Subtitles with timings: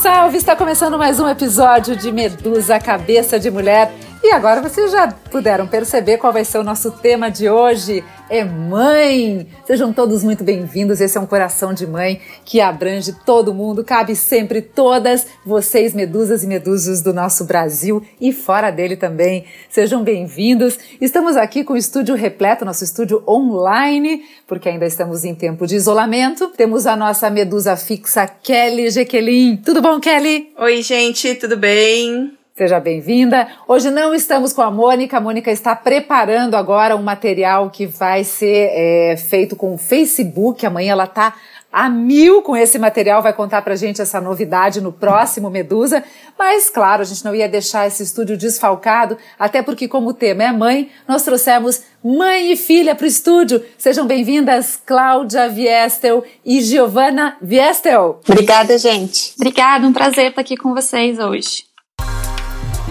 [0.00, 0.36] Salve!
[0.36, 3.92] Está começando mais um episódio de Medusa Cabeça de Mulher.
[4.22, 8.44] E agora vocês já puderam perceber qual vai ser o nosso tema de hoje é
[8.44, 9.46] mãe.
[9.66, 11.00] Sejam todos muito bem-vindos.
[11.00, 16.42] Esse é um coração de mãe que abrange todo mundo, cabe sempre todas vocês, medusas
[16.42, 19.44] e medusos do nosso Brasil e fora dele também.
[19.68, 20.78] Sejam bem-vindos.
[21.00, 25.76] Estamos aqui com o estúdio repleto, nosso estúdio online, porque ainda estamos em tempo de
[25.76, 26.48] isolamento.
[26.56, 29.56] Temos a nossa medusa fixa, Kelly Jequelin.
[29.56, 30.52] Tudo bom, Kelly?
[30.58, 32.37] Oi, gente, tudo bem?
[32.58, 33.46] Seja bem-vinda.
[33.68, 35.16] Hoje não estamos com a Mônica.
[35.16, 40.66] A Mônica está preparando agora um material que vai ser é, feito com o Facebook.
[40.66, 41.36] Amanhã ela está
[41.72, 46.02] a mil com esse material, vai contar pra gente essa novidade no próximo Medusa.
[46.36, 50.42] Mas, claro, a gente não ia deixar esse estúdio desfalcado, até porque, como o tema
[50.42, 53.64] é mãe, nós trouxemos mãe e filha para o estúdio.
[53.78, 58.18] Sejam bem-vindas, Cláudia Viestel e Giovana Viestel.
[58.28, 59.32] Obrigada, gente.
[59.36, 61.67] Obrigada, um prazer estar aqui com vocês hoje.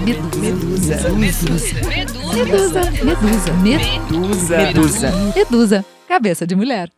[0.05, 1.09] Medusa.
[1.09, 1.73] Medusa.
[2.33, 2.91] Medusa.
[3.03, 3.53] Medusa.
[3.63, 4.57] Medusa.
[4.57, 5.11] Medusa.
[5.35, 5.85] Medusa.
[6.07, 6.89] Cabeça de mulher.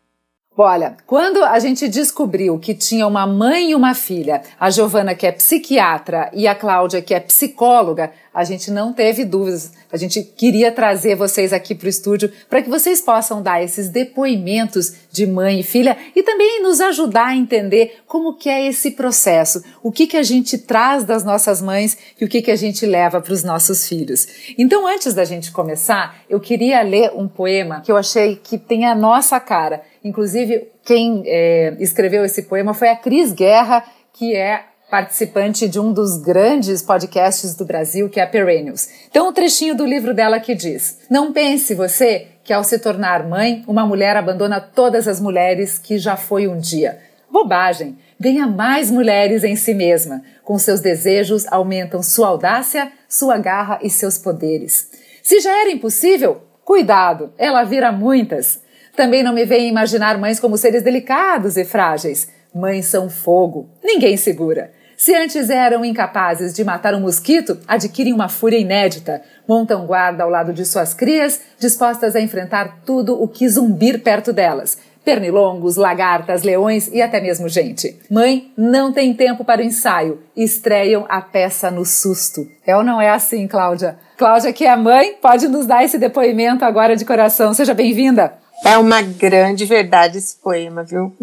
[0.57, 5.25] Olha, quando a gente descobriu que tinha uma mãe e uma filha, a Giovana que
[5.25, 9.71] é psiquiatra e a Cláudia que é psicóloga, a gente não teve dúvidas.
[9.91, 13.89] A gente queria trazer vocês aqui para o estúdio para que vocês possam dar esses
[13.89, 18.91] depoimentos de mãe e filha e também nos ajudar a entender como que é esse
[18.91, 22.55] processo, o que que a gente traz das nossas mães e o que que a
[22.55, 24.27] gente leva para os nossos filhos.
[24.57, 28.85] Então, antes da gente começar, eu queria ler um poema que eu achei que tem
[28.85, 34.63] a nossa cara Inclusive, quem é, escreveu esse poema foi a Cris Guerra, que é
[34.89, 38.89] participante de um dos grandes podcasts do Brasil, que é a Perennials.
[39.09, 43.27] Então, um trechinho do livro dela que diz: Não pense você que ao se tornar
[43.27, 46.99] mãe, uma mulher abandona todas as mulheres que já foi um dia.
[47.31, 47.97] Bobagem!
[48.19, 50.21] Ganha mais mulheres em si mesma.
[50.43, 54.89] Com seus desejos, aumentam sua audácia, sua garra e seus poderes.
[55.21, 58.61] Se já era impossível, cuidado, ela vira muitas.
[58.95, 62.27] Também não me venha imaginar mães como seres delicados e frágeis.
[62.53, 64.73] Mães são fogo, ninguém segura.
[64.99, 69.21] Se antes eram incapazes de matar um mosquito, adquirem uma fúria inédita.
[69.47, 74.33] Montam guarda ao lado de suas crias, dispostas a enfrentar tudo o que zumbir perto
[74.33, 74.77] delas.
[75.05, 77.97] Pernilongos, lagartas, leões e até mesmo gente.
[78.11, 80.19] Mãe não tem tempo para o ensaio.
[80.35, 82.45] Estreiam a peça no susto.
[82.67, 83.97] É ou não é assim, Cláudia?
[84.17, 87.53] Cláudia, que é mãe, pode nos dar esse depoimento agora de coração.
[87.53, 88.33] Seja bem-vinda.
[88.65, 91.15] É uma grande verdade esse poema, viu?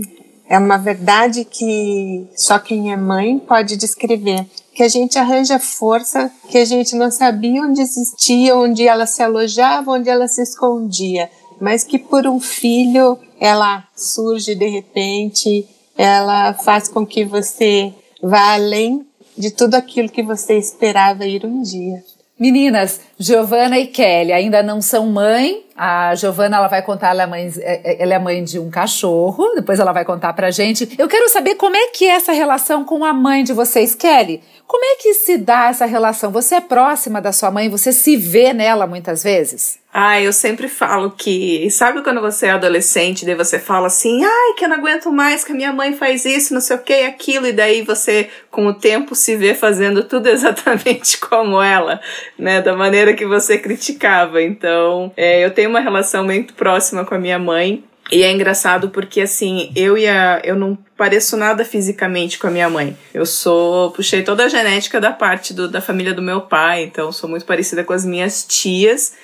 [0.49, 4.47] É uma verdade que só quem é mãe pode descrever.
[4.73, 9.23] Que a gente arranja força que a gente não sabia onde existia, onde ela se
[9.23, 11.29] alojava, onde ela se escondia.
[11.61, 17.93] Mas que por um filho ela surge de repente, ela faz com que você
[18.23, 22.03] vá além de tudo aquilo que você esperava ir um dia.
[22.39, 25.65] Meninas, Giovana e Kelly ainda não são mãe.
[25.75, 28.71] A Giovana ela vai contar, ela é, mãe, é, é, ela é mãe de um
[28.71, 30.95] cachorro, depois ela vai contar pra gente.
[30.99, 34.43] Eu quero saber como é que é essa relação com a mãe de vocês, Kelly.
[34.67, 36.31] Como é que se dá essa relação?
[36.31, 37.71] Você é próxima da sua mãe?
[37.71, 39.79] Você se vê nela muitas vezes?
[39.99, 41.71] Ah, eu sempre falo que.
[41.71, 45.43] Sabe quando você é adolescente, daí você fala assim, ai, que eu não aguento mais,
[45.43, 48.67] que a minha mãe faz isso, não sei o que, aquilo, e daí você, com
[48.67, 51.99] o tempo, se vê fazendo tudo exatamente como ela,
[52.39, 52.61] né?
[52.61, 54.43] Da maneira que você criticava.
[54.43, 57.83] Então, é, eu tenho uma relação muito próxima com a minha mãe.
[58.13, 60.43] E é engraçado porque, assim, eu e a.
[60.45, 62.95] Eu não pareço nada fisicamente com a minha mãe.
[63.15, 63.93] Eu sou.
[63.93, 67.47] Puxei toda a genética da parte do, da família do meu pai, então sou muito
[67.47, 69.15] parecida com as minhas tias.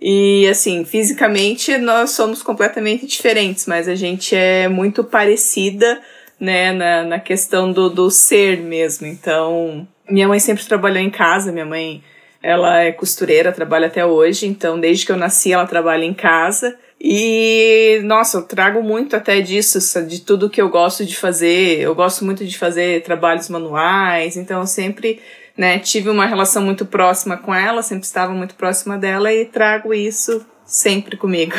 [0.00, 6.00] E assim, fisicamente nós somos completamente diferentes, mas a gente é muito parecida,
[6.38, 9.06] né, na, na questão do, do ser mesmo.
[9.06, 12.02] Então, minha mãe sempre trabalhou em casa, minha mãe,
[12.40, 16.78] ela é costureira, trabalha até hoje, então desde que eu nasci ela trabalha em casa.
[17.00, 21.80] E, nossa, eu trago muito até disso, de tudo que eu gosto de fazer.
[21.80, 25.20] Eu gosto muito de fazer trabalhos manuais, então eu sempre
[25.58, 29.92] né, tive uma relação muito próxima com ela, sempre estava muito próxima dela e trago
[29.92, 31.56] isso sempre comigo.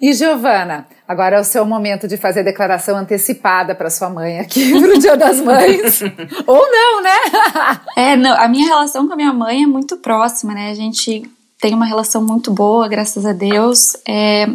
[0.00, 4.70] E Giovana, agora é o seu momento de fazer declaração antecipada para sua mãe aqui
[4.78, 6.02] no Dia das Mães.
[6.46, 7.80] Ou não, né?
[7.96, 10.70] é, não, a minha relação com a minha mãe é muito próxima, né?
[10.70, 11.28] A gente
[11.60, 13.96] tem uma relação muito boa, graças a Deus.
[14.06, 14.46] É,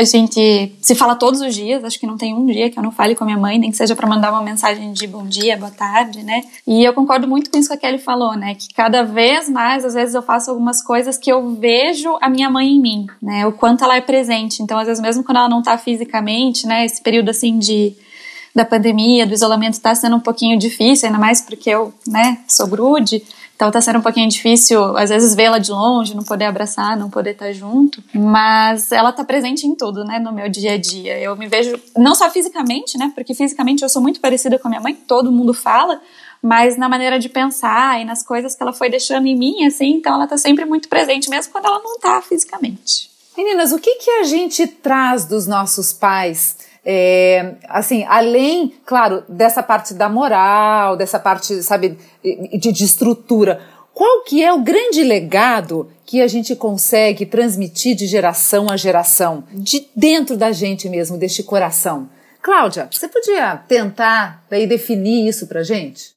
[0.00, 2.82] a gente se fala todos os dias, acho que não tem um dia que eu
[2.82, 5.26] não fale com a minha mãe, nem que seja para mandar uma mensagem de bom
[5.26, 6.42] dia, boa tarde, né?
[6.66, 8.54] E eu concordo muito com isso que a Kelly falou, né?
[8.54, 12.48] Que cada vez mais, às vezes eu faço algumas coisas que eu vejo a minha
[12.48, 13.46] mãe em mim, né?
[13.46, 14.62] O quanto ela é presente.
[14.62, 16.86] Então, às vezes, mesmo quando ela não tá fisicamente, né?
[16.86, 17.94] Esse período assim de
[18.54, 22.66] da pandemia, do isolamento, está sendo um pouquinho difícil, ainda mais porque eu, né, sou
[22.66, 23.22] grude,
[23.60, 27.10] então está sendo um pouquinho difícil, às vezes, vê-la de longe, não poder abraçar, não
[27.10, 30.76] poder estar tá junto, mas ela está presente em tudo, né, no meu dia a
[30.78, 31.20] dia.
[31.20, 34.70] Eu me vejo, não só fisicamente, né, porque fisicamente eu sou muito parecida com a
[34.70, 36.00] minha mãe, todo mundo fala,
[36.42, 39.90] mas na maneira de pensar e nas coisas que ela foi deixando em mim, assim,
[39.96, 43.10] então ela está sempre muito presente, mesmo quando ela não está fisicamente.
[43.36, 46.56] Meninas, o que, que a gente traz dos nossos pais?
[46.84, 53.60] É, assim, além, claro, dessa parte da moral, dessa parte, sabe, de, de estrutura,
[53.92, 59.44] qual que é o grande legado que a gente consegue transmitir de geração a geração,
[59.52, 62.08] de dentro da gente mesmo, deste coração?
[62.42, 66.14] Cláudia, você podia tentar daí definir isso pra gente?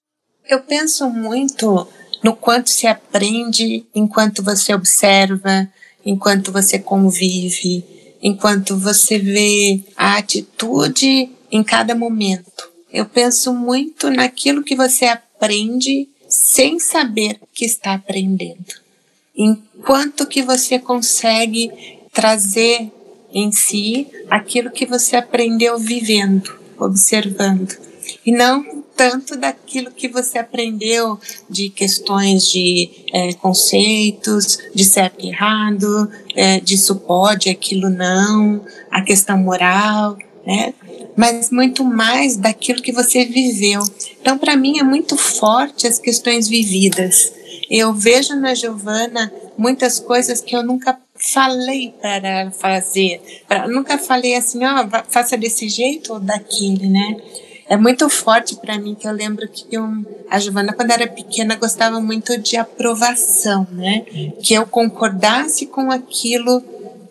[0.49, 1.85] Eu penso muito
[2.23, 5.67] no quanto se aprende enquanto você observa,
[6.05, 7.83] enquanto você convive,
[8.23, 12.71] enquanto você vê a atitude em cada momento.
[12.91, 18.81] Eu penso muito naquilo que você aprende sem saber que está aprendendo.
[19.35, 21.69] Enquanto que você consegue
[22.13, 22.89] trazer
[23.33, 27.75] em si aquilo que você aprendeu vivendo, observando.
[28.25, 31.19] E não tanto daquilo que você aprendeu
[31.49, 39.01] de questões de é, conceitos, de certo e errado, é, disso pode, aquilo não, a
[39.01, 40.73] questão moral, né?
[41.15, 43.81] Mas muito mais daquilo que você viveu.
[44.19, 47.31] Então, para mim, é muito forte as questões vividas.
[47.69, 53.21] Eu vejo na Giovana muitas coisas que eu nunca falei para fazer.
[53.47, 57.17] Pra, nunca falei assim, ó, oh, faça desse jeito ou daquele, né?
[57.67, 59.87] É muito forte para mim que eu lembro que eu,
[60.29, 64.01] a Giovana quando era pequena gostava muito de aprovação, né?
[64.41, 66.61] Que eu concordasse com aquilo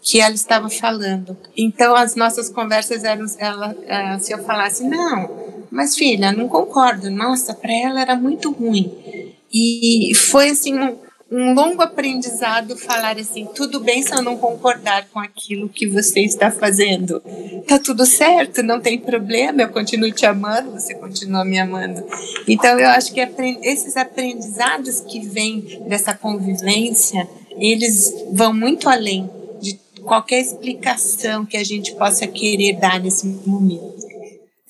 [0.02, 1.36] que ela estava falando.
[1.56, 5.30] Então as nossas conversas eram ela, ela se eu falasse não,
[5.70, 7.10] mas filha, não concordo.
[7.10, 8.92] Nossa, para ela era muito ruim.
[9.52, 10.74] E foi assim
[11.32, 16.20] um longo aprendizado falar assim, tudo bem se eu não concordar com aquilo que você
[16.20, 17.22] está fazendo.
[17.66, 22.04] Tá tudo certo, não tem problema, eu continuo te amando, você continua me amando.
[22.46, 23.20] Então eu acho que
[23.62, 27.26] esses aprendizados que vêm dessa convivência,
[27.56, 34.11] eles vão muito além de qualquer explicação que a gente possa querer dar nesse momento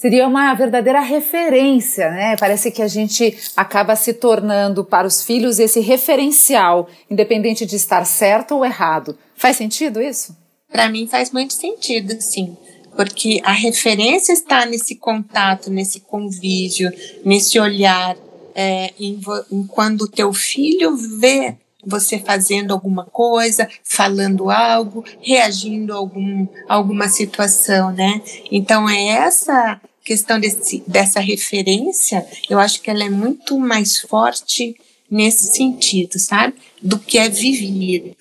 [0.02, 2.36] seria uma verdadeira referência, né?
[2.36, 8.04] Parece que a gente acaba se tornando para os filhos esse referencial, independente de estar
[8.04, 9.16] certo ou errado.
[9.36, 10.36] Faz sentido isso?
[10.68, 12.56] Para mim faz muito sentido, sim.
[12.96, 16.90] Porque a referência está nesse contato, nesse convívio,
[17.24, 18.16] nesse olhar,
[18.56, 19.20] é, em,
[19.52, 21.54] em quando o teu filho vê
[21.86, 28.20] você fazendo alguma coisa, falando algo, reagindo a algum, alguma situação, né?
[28.50, 34.76] Então é essa questão desse, dessa referência, eu acho que ela é muito mais forte
[35.10, 36.54] nesse sentido, sabe?
[36.80, 38.16] Do que é vivido,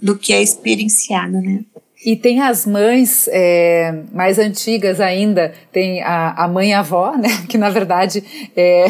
[0.00, 1.64] do que é experienciado, né?
[2.04, 7.28] E tem as mães é, mais antigas ainda, tem a, a mãe avó, né?
[7.46, 8.24] Que na verdade
[8.56, 8.86] é,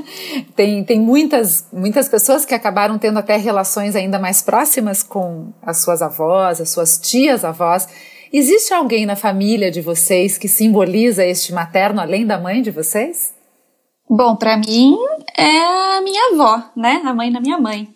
[0.56, 5.82] tem, tem muitas, muitas pessoas que acabaram tendo até relações ainda mais próximas com as
[5.82, 7.86] suas avós, as suas tias avós.
[8.32, 13.34] Existe alguém na família de vocês que simboliza este materno além da mãe de vocês?
[14.08, 14.96] Bom, para mim
[15.36, 17.02] é a minha avó, né?
[17.04, 17.88] A mãe da minha mãe.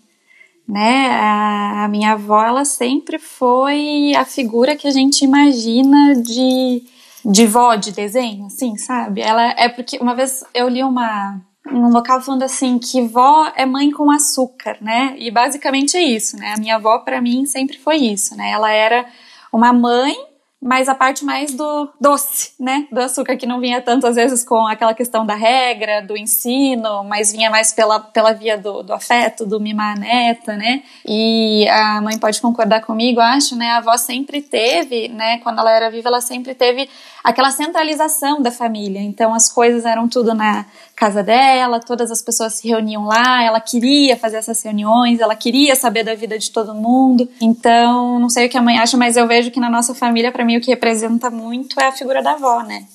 [0.69, 1.09] Né?
[1.13, 6.83] A, minha avó, ela sempre foi a figura que a gente imagina de
[7.23, 9.21] de vó de desenho, assim, sabe?
[9.21, 11.39] Ela é porque uma vez eu li uma
[11.71, 15.15] um local falando assim que vó é mãe com açúcar, né?
[15.19, 16.55] E basicamente é isso, né?
[16.57, 18.51] A minha avó para mim sempre foi isso, né?
[18.51, 19.07] Ela era
[19.53, 20.15] uma mãe
[20.63, 24.45] mas a parte mais do doce, né, do açúcar, que não vinha tanto às vezes
[24.45, 28.93] com aquela questão da regra, do ensino, mas vinha mais pela, pela via do, do
[28.93, 33.79] afeto, do mimar a neta, né, e a mãe pode concordar comigo, acho, né, a
[33.79, 36.91] avó sempre teve, né, quando ela era viva, ela sempre teve
[37.23, 40.65] aquela centralização da família, então as coisas eram tudo na
[40.97, 45.75] casa dela, todas as pessoas se reuniam lá, ela queria fazer essas reuniões, ela queria
[45.75, 47.29] saber da vida de todo mundo.
[47.41, 50.31] Então, não sei o que a mãe acha, mas eu vejo que na nossa família,
[50.31, 52.87] para mim, o que representa muito é a figura da avó, né?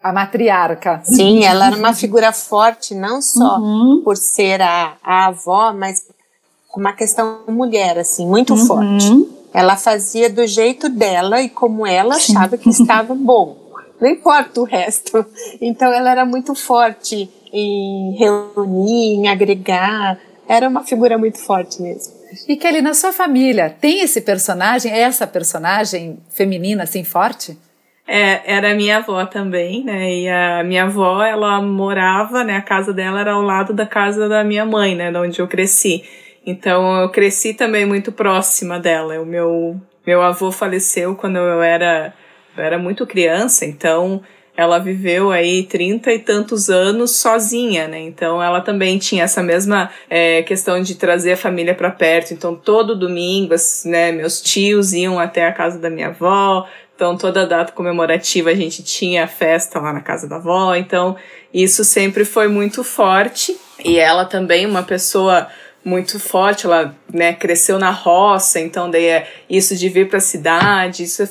[0.00, 1.00] A matriarca.
[1.04, 4.00] Sim, ela era uma figura forte, não só uhum.
[4.04, 6.04] por ser a, a avó, mas
[6.68, 8.66] com uma questão mulher, assim, muito uhum.
[8.66, 9.37] forte.
[9.52, 13.68] Ela fazia do jeito dela e como ela achava que estava bom
[14.00, 15.24] não importa o resto.
[15.60, 22.14] Então ela era muito forte em reunir, em agregar, era uma figura muito forte mesmo.
[22.46, 27.56] E Kelly, na sua família, tem esse personagem, essa personagem feminina assim forte?
[28.06, 30.10] É, era minha avó também, né?
[30.14, 32.56] E a minha avó, ela morava, né?
[32.56, 35.10] A casa dela era ao lado da casa da minha mãe, né?
[35.10, 36.04] Da onde eu cresci.
[36.48, 39.20] Então eu cresci também muito próxima dela.
[39.20, 42.14] O meu, meu avô faleceu quando eu era,
[42.56, 44.22] eu era muito criança, então
[44.56, 48.00] ela viveu aí trinta e tantos anos sozinha, né?
[48.00, 52.32] Então ela também tinha essa mesma é, questão de trazer a família para perto.
[52.32, 56.66] Então todo domingo, né, meus tios iam até a casa da minha avó.
[56.96, 60.74] Então toda data comemorativa a gente tinha festa lá na casa da avó.
[60.74, 61.14] Então
[61.52, 63.54] isso sempre foi muito forte.
[63.84, 65.46] E ela também uma pessoa
[65.88, 70.20] muito forte, ela né, cresceu na roça, então daí é isso de vir para a
[70.20, 71.26] cidade, isso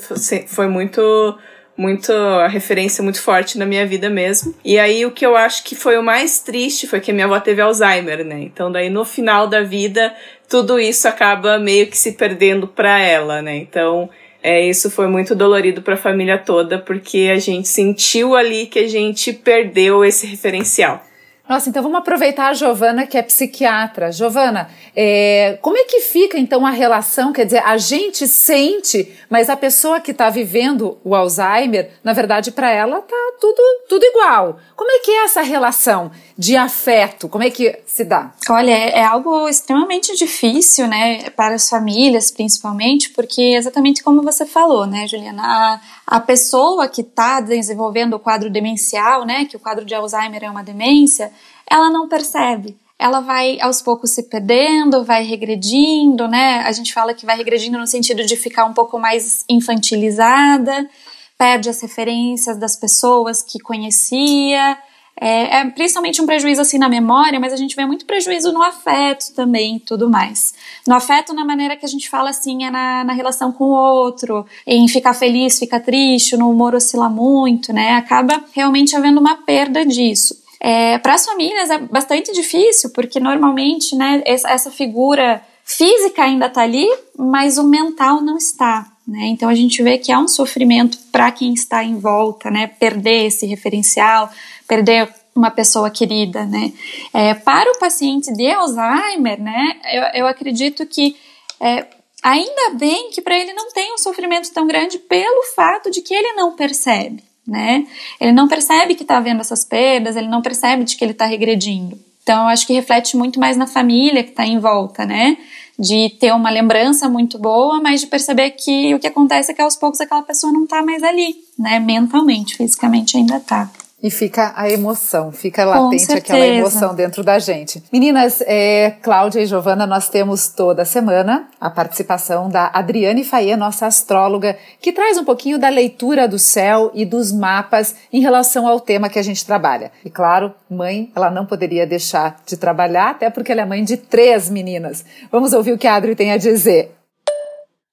[0.48, 1.38] foi muito
[1.76, 4.52] muito a referência muito forte na minha vida mesmo.
[4.64, 7.38] E aí o que eu acho que foi o mais triste foi que minha avó
[7.38, 8.40] teve Alzheimer, né?
[8.40, 10.12] Então daí no final da vida
[10.48, 13.56] tudo isso acaba meio que se perdendo para ela, né?
[13.56, 14.10] Então
[14.42, 18.80] é, isso foi muito dolorido para a família toda porque a gente sentiu ali que
[18.80, 21.04] a gente perdeu esse referencial.
[21.48, 24.12] Nossa, então vamos aproveitar a Giovana, que é psiquiatra.
[24.12, 27.32] Giovana, é, como é que fica então a relação?
[27.32, 32.50] Quer dizer, a gente sente, mas a pessoa que está vivendo o Alzheimer, na verdade,
[32.50, 34.58] para ela tá tudo, tudo igual.
[34.76, 37.30] Como é que é essa relação de afeto?
[37.30, 38.30] Como é que se dá?
[38.50, 44.44] Olha, é, é algo extremamente difícil, né, para as famílias, principalmente, porque exatamente como você
[44.44, 49.60] falou, né, Juliana, a, a pessoa que está desenvolvendo o quadro demencial, né, que o
[49.60, 51.30] quadro de Alzheimer é uma demência,
[51.70, 52.78] ela não percebe.
[52.98, 56.60] Ela vai aos poucos se perdendo, vai regredindo, né?
[56.66, 60.88] A gente fala que vai regredindo no sentido de ficar um pouco mais infantilizada,
[61.36, 64.78] perde as referências das pessoas que conhecia,
[65.20, 68.62] é, é, principalmente um prejuízo assim na memória, mas a gente vê muito prejuízo no
[68.62, 70.54] afeto também tudo mais.
[70.86, 73.74] No afeto, na maneira que a gente fala assim, é na, na relação com o
[73.74, 77.96] outro, em ficar feliz, ficar triste, no humor oscilar muito, né?
[77.96, 80.36] Acaba realmente havendo uma perda disso.
[80.60, 86.62] É, Para as famílias é bastante difícil, porque normalmente, né, essa figura física ainda está
[86.62, 88.86] ali, mas o mental não está.
[89.08, 89.28] Né?
[89.28, 92.66] Então a gente vê que há um sofrimento para quem está em volta, né?
[92.66, 94.30] Perder esse referencial,
[94.66, 96.74] perder uma pessoa querida, né?
[97.14, 99.80] É, para o paciente de Alzheimer, né?
[99.90, 101.16] Eu, eu acredito que
[101.58, 101.86] é,
[102.22, 106.12] ainda bem que para ele não tem um sofrimento tão grande pelo fato de que
[106.12, 107.86] ele não percebe, né?
[108.20, 111.24] Ele não percebe que está havendo essas perdas, ele não percebe de que ele está
[111.24, 111.98] regredindo.
[112.28, 115.38] Então, eu acho que reflete muito mais na família que está em volta, né?
[115.78, 119.62] de ter uma lembrança muito boa, mas de perceber que o que acontece é que
[119.62, 121.78] aos poucos aquela pessoa não está mais ali, né?
[121.78, 123.70] Mentalmente, fisicamente ainda está.
[124.00, 127.82] E fica a emoção, fica latente aquela emoção dentro da gente.
[127.92, 133.86] Meninas, é, Cláudia e Giovana, nós temos toda semana a participação da Adriane Faye, nossa
[133.86, 138.78] astróloga, que traz um pouquinho da leitura do céu e dos mapas em relação ao
[138.78, 139.90] tema que a gente trabalha.
[140.04, 143.96] E claro, mãe, ela não poderia deixar de trabalhar, até porque ela é mãe de
[143.96, 145.04] três meninas.
[145.32, 146.94] Vamos ouvir o que a Adri tem a dizer.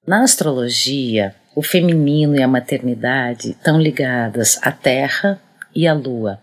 [0.06, 5.40] Na astrologia, o feminino e a maternidade estão ligadas à Terra,
[5.76, 6.40] e a lua,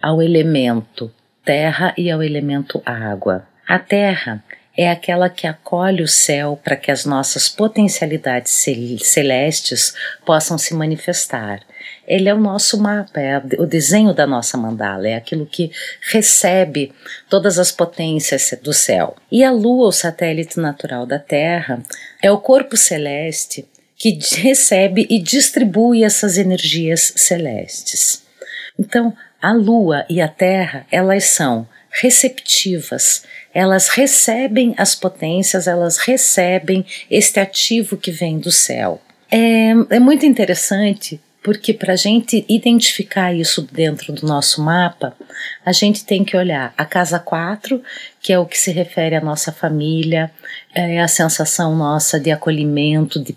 [0.00, 1.12] ao elemento
[1.44, 3.46] terra e ao elemento água.
[3.68, 4.42] A terra
[4.76, 8.64] é aquela que acolhe o céu para que as nossas potencialidades
[9.00, 11.60] celestes possam se manifestar.
[12.08, 15.70] Ele é o nosso mapa, é o desenho da nossa mandala, é aquilo que
[16.10, 16.92] recebe
[17.28, 19.14] todas as potências do céu.
[19.30, 21.82] E a Lua, o satélite natural da Terra,
[22.22, 28.21] é o corpo celeste que recebe e distribui essas energias celestes.
[28.78, 36.86] Então, a Lua e a Terra, elas são receptivas, elas recebem as potências, elas recebem
[37.10, 39.00] este ativo que vem do céu.
[39.30, 45.12] É, é muito interessante porque para a gente identificar isso dentro do nosso mapa,
[45.66, 47.82] a gente tem que olhar a casa 4,
[48.20, 50.30] que é o que se refere à nossa família,
[50.72, 53.32] é a sensação nossa de acolhimento, de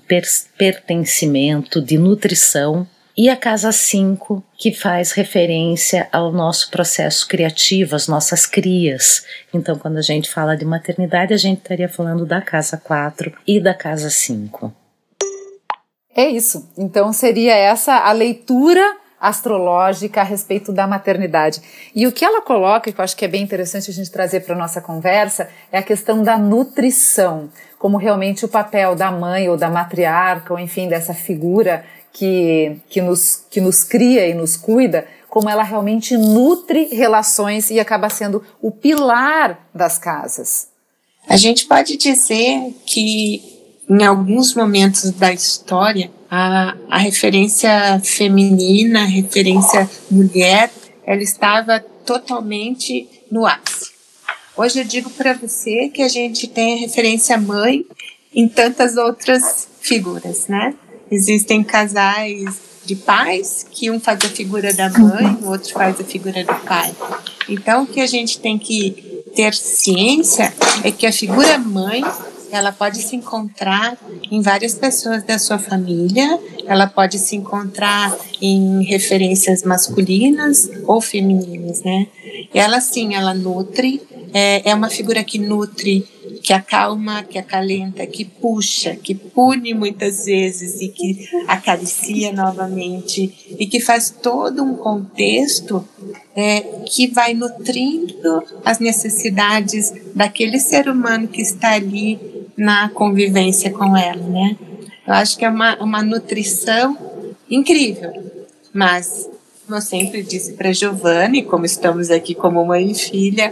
[0.55, 2.87] pertencimento, de nutrição
[3.17, 9.25] e a casa 5, que faz referência ao nosso processo criativo, às nossas crias.
[9.53, 13.59] Então, quando a gente fala de maternidade, a gente estaria falando da casa 4 e
[13.59, 14.73] da casa 5.
[16.13, 16.69] É isso.
[16.77, 21.61] Então, seria essa a leitura astrológica a respeito da maternidade.
[21.95, 24.41] E o que ela coloca, que eu acho que é bem interessante a gente trazer
[24.41, 29.49] para a nossa conversa, é a questão da nutrição, como realmente o papel da mãe
[29.49, 31.83] ou da matriarca, ou enfim, dessa figura
[32.15, 37.77] que, que, nos, que nos cria e nos cuida, como ela realmente nutre relações e
[37.77, 40.69] acaba sendo o pilar das casas.
[41.27, 43.43] A gente pode dizer que
[43.89, 50.71] em alguns momentos da história, a, a referência feminina, a referência mulher,
[51.05, 53.91] ela estava totalmente no ápice.
[54.55, 57.85] Hoje eu digo para você que a gente tem a referência mãe
[58.33, 60.73] em tantas outras figuras, né?
[61.09, 66.03] Existem casais de pais que um faz a figura da mãe, o outro faz a
[66.03, 66.93] figura do pai.
[67.49, 72.03] Então, o que a gente tem que ter ciência é que a figura mãe
[72.51, 73.97] ela pode se encontrar
[74.31, 81.81] em várias pessoas da sua família, ela pode se encontrar em referências masculinas ou femininas,
[81.83, 82.07] né?
[82.53, 84.01] Ela sim, ela nutre,
[84.33, 86.07] é, é uma figura que nutre,
[86.45, 93.65] que acalma, que acalenta, que puxa, que pune muitas vezes e que acaricia novamente e
[93.65, 95.83] que faz todo um contexto
[96.35, 102.19] é, que vai nutrindo as necessidades daquele ser humano que está ali
[102.55, 104.55] na convivência com ela, né?
[105.07, 106.95] Eu acho que é uma, uma nutrição
[107.49, 108.13] incrível,
[108.71, 109.27] mas
[109.65, 113.51] como eu sempre disse para Giovanni, como estamos aqui como mãe e filha,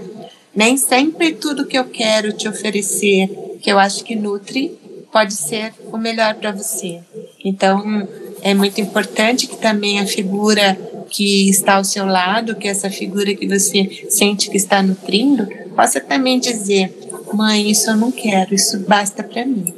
[0.56, 3.30] nem sempre tudo que eu quero te oferecer,
[3.62, 4.78] que eu acho que nutre,
[5.12, 7.00] pode ser o melhor para você.
[7.44, 8.08] Então,
[8.42, 10.78] é muito importante que também a figura
[11.10, 16.00] que está ao seu lado, que essa figura que você sente que está nutrindo, possa
[16.00, 16.94] também dizer:
[17.34, 19.74] mãe, isso eu não quero, isso basta para mim.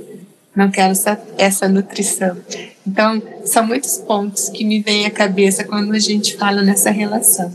[0.55, 2.37] Não quero essa, essa nutrição.
[2.87, 7.51] Então, são muitos pontos que me vêm à cabeça quando a gente fala nessa relação.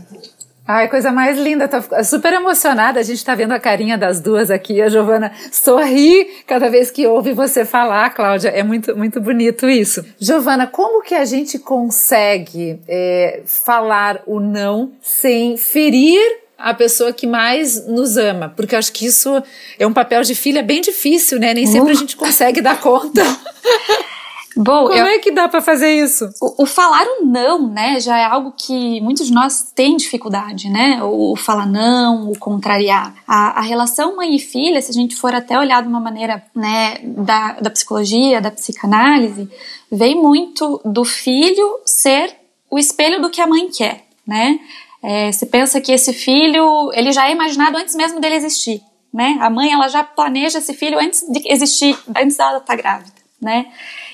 [0.73, 2.97] Ai, coisa mais linda, tô super emocionada.
[2.97, 4.81] A gente tá vendo a carinha das duas aqui.
[4.81, 8.47] A Giovana sorri cada vez que ouve você falar, Cláudia.
[8.47, 10.01] É muito, muito bonito isso.
[10.17, 16.21] Giovana, como que a gente consegue é, falar o não sem ferir
[16.57, 19.43] a pessoa que mais nos ama, porque eu acho que isso
[19.77, 21.53] é um papel de filha bem difícil, né?
[21.53, 23.21] Nem sempre a gente consegue dar conta.
[24.55, 26.29] Bom, Como eu, é que dá para fazer isso?
[26.41, 30.69] O, o, falar o não, né, já é algo que muitos de nós têm dificuldade,
[30.69, 31.01] né?
[31.01, 33.13] O, o falar não, o contrariar.
[33.25, 36.43] A, a, relação mãe e filha, se a gente for até olhar de uma maneira,
[36.53, 39.49] né, da, da psicologia, da psicanálise,
[39.89, 42.35] vem muito do filho ser
[42.69, 44.59] o espelho do que a mãe quer, né?
[45.03, 48.81] É, você pensa que esse filho, ele já é imaginado antes mesmo dele existir,
[49.13, 49.37] né?
[49.39, 53.11] A mãe, ela já planeja esse filho antes de existir, antes dela estar grávida,
[53.41, 53.67] né?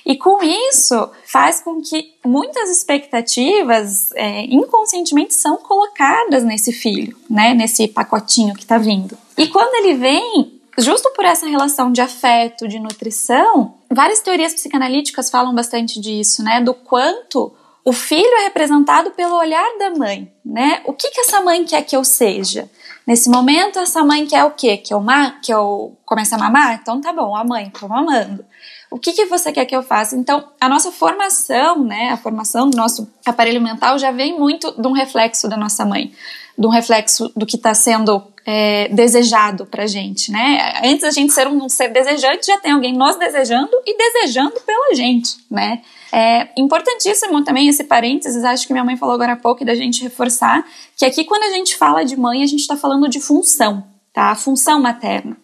[0.08, 7.54] E com isso, faz com que muitas expectativas é, inconscientemente são colocadas nesse filho, né?
[7.54, 9.18] Nesse pacotinho que está vindo.
[9.38, 15.30] E quando ele vem, justo por essa relação de afeto, de nutrição, várias teorias psicanalíticas
[15.30, 16.62] falam bastante disso, né?
[16.62, 20.82] Do quanto o filho é representado pelo olhar da mãe, né?
[20.86, 22.70] O que, que essa mãe quer que eu seja?
[23.06, 24.78] Nesse momento, essa mãe quer o quê?
[24.78, 26.80] Que eu, ma que eu comece a mamar?
[26.82, 28.46] Então tá bom, a mãe, tô mamando.
[28.90, 30.16] O que, que você quer que eu faça?
[30.16, 32.10] Então, a nossa formação, né?
[32.10, 36.12] A formação do nosso aparelho mental já vem muito de um reflexo da nossa mãe,
[36.58, 40.80] de um reflexo do que está sendo é, desejado pra gente, né?
[40.86, 44.96] Antes da gente ser um ser desejante, já tem alguém nos desejando e desejando pela
[44.96, 45.82] gente, né?
[46.10, 50.02] É importantíssimo também esse parênteses, acho que minha mãe falou agora há pouco, da gente
[50.02, 53.84] reforçar, que aqui quando a gente fala de mãe, a gente está falando de função,
[54.14, 54.32] tá?
[54.32, 55.36] A função materna.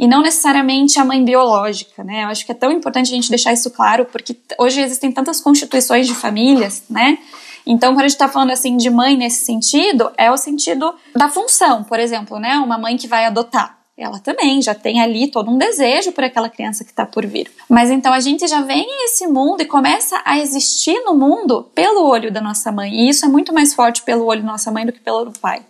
[0.00, 2.24] E não necessariamente a mãe biológica, né?
[2.24, 5.42] Eu acho que é tão importante a gente deixar isso claro, porque hoje existem tantas
[5.42, 7.18] constituições de famílias, né?
[7.66, 11.28] Então, quando a gente está falando assim de mãe nesse sentido, é o sentido da
[11.28, 12.56] função, por exemplo, né?
[12.58, 16.48] Uma mãe que vai adotar ela também já tem ali todo um desejo por aquela
[16.48, 17.52] criança que está por vir.
[17.68, 21.70] Mas então a gente já vem a esse mundo e começa a existir no mundo
[21.74, 22.90] pelo olho da nossa mãe.
[22.94, 25.38] E isso é muito mais forte pelo olho da nossa mãe do que pelo do
[25.38, 25.60] pai.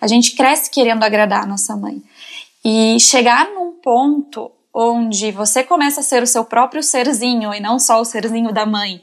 [0.00, 2.02] A gente cresce querendo agradar a nossa mãe.
[2.64, 7.78] E chegar num ponto onde você começa a ser o seu próprio serzinho e não
[7.78, 9.02] só o serzinho da mãe,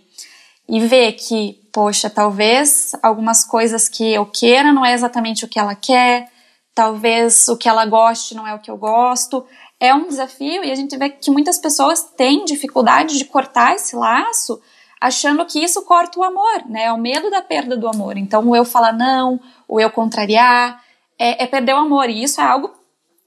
[0.68, 5.60] e ver que, poxa, talvez algumas coisas que eu queira não é exatamente o que
[5.60, 6.30] ela quer,
[6.74, 9.46] talvez o que ela goste não é o que eu gosto.
[9.80, 13.96] É um desafio e a gente vê que muitas pessoas têm dificuldade de cortar esse
[13.96, 14.62] laço,
[15.00, 16.86] achando que isso corta o amor, né?
[16.86, 18.18] É o medo da perda do amor.
[18.18, 20.82] Então, o eu falar não, o eu contrariar,
[21.18, 22.10] é, é perder o amor.
[22.10, 22.72] E isso é algo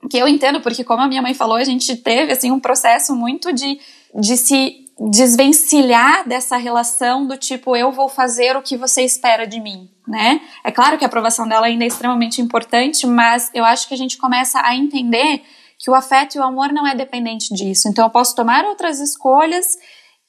[0.08, 3.14] que eu entendo, porque como a minha mãe falou, a gente teve assim um processo
[3.14, 3.78] muito de,
[4.14, 9.60] de se desvencilhar dessa relação do tipo eu vou fazer o que você espera de
[9.60, 10.40] mim, né?
[10.62, 13.96] É claro que a aprovação dela ainda é extremamente importante, mas eu acho que a
[13.96, 15.42] gente começa a entender
[15.78, 17.88] que o afeto e o amor não é dependente disso.
[17.88, 19.76] Então eu posso tomar outras escolhas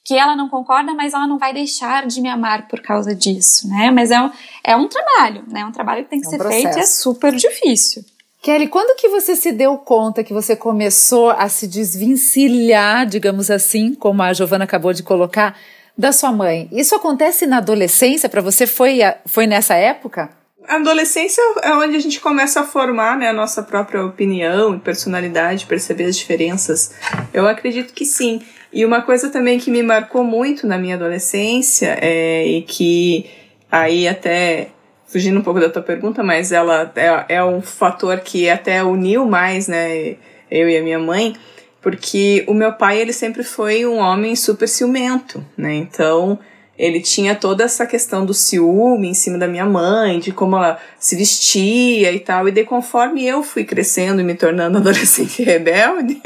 [0.03, 3.67] que ela não concorda, mas ela não vai deixar de me amar por causa disso,
[3.67, 3.89] né?
[3.89, 4.31] Mas é um,
[4.63, 5.61] é um trabalho, né?
[5.61, 6.61] É um trabalho que tem que é um ser processo.
[6.61, 8.03] feito e é super difícil.
[8.45, 13.95] Kelly, quando que você se deu conta que você começou a se desvencilhar, digamos assim,
[13.95, 15.57] como a Giovana acabou de colocar,
[15.97, 16.69] da sua mãe.
[16.71, 18.29] Isso acontece na adolescência?
[18.29, 20.29] Para você foi, foi nessa época?
[20.67, 24.79] A adolescência é onde a gente começa a formar né, a nossa própria opinião e
[24.79, 26.93] personalidade, perceber as diferenças.
[27.33, 28.43] Eu acredito que sim.
[28.71, 33.27] E uma coisa também que me marcou muito na minha adolescência é, e que
[33.71, 34.69] aí até
[35.15, 39.25] fugindo um pouco da tua pergunta, mas ela é, é um fator que até uniu
[39.25, 40.17] mais, né,
[40.51, 41.33] eu e a minha mãe,
[41.81, 45.73] porque o meu pai ele sempre foi um homem super ciumento, né?
[45.73, 46.37] Então
[46.77, 50.77] ele tinha toda essa questão do ciúme em cima da minha mãe, de como ela
[50.99, 52.49] se vestia e tal.
[52.49, 56.21] E de conforme eu fui crescendo e me tornando adolescente rebelde,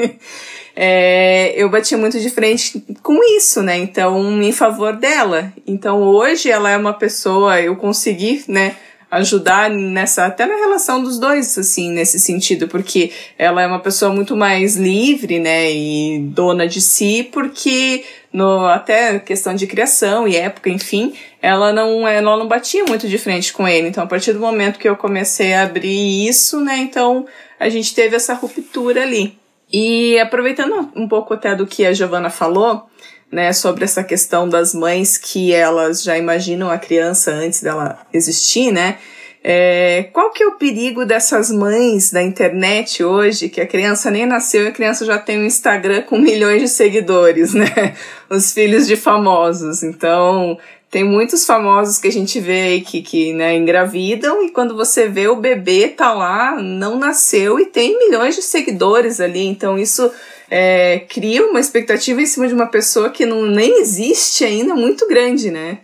[0.74, 3.76] é, eu batia muito de frente com isso, né?
[3.76, 5.52] Então, em favor dela.
[5.66, 8.76] Então, hoje ela é uma pessoa, eu consegui, né?
[9.10, 14.14] ajudar nessa até na relação dos dois assim nesse sentido porque ela é uma pessoa
[14.14, 20.36] muito mais livre né e dona de si porque no até questão de criação e
[20.36, 24.32] época enfim ela não ela não batia muito de frente com ele então a partir
[24.32, 27.26] do momento que eu comecei a abrir isso né então
[27.58, 29.39] a gente teve essa ruptura ali
[29.72, 32.88] e aproveitando um pouco até do que a Giovana falou
[33.30, 38.72] né, sobre essa questão das mães que elas já imaginam a criança antes dela existir,
[38.72, 38.98] né?
[39.42, 44.26] É, qual que é o perigo dessas mães da internet hoje, que a criança nem
[44.26, 47.94] nasceu e a criança já tem um Instagram com milhões de seguidores, né?
[48.28, 49.82] Os filhos de famosos.
[49.82, 50.58] Então,
[50.90, 55.08] tem muitos famosos que a gente vê aí que, que né, engravidam e quando você
[55.08, 59.46] vê o bebê tá lá, não nasceu e tem milhões de seguidores ali.
[59.46, 60.10] Então, isso
[60.50, 65.06] é, cria uma expectativa em cima de uma pessoa que não, nem existe ainda muito
[65.06, 65.78] grande, né?